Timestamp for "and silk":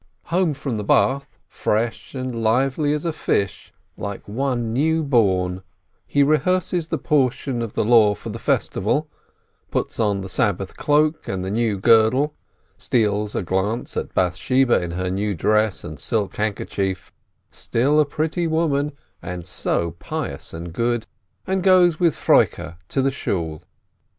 15.83-16.33